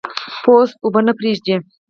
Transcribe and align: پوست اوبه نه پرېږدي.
پوست 0.43 0.73
اوبه 0.83 1.01
نه 1.07 1.13
پرېږدي. 1.19 1.55